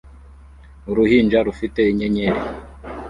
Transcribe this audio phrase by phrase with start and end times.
[0.91, 2.39] Uruhinja rufite inyenyeri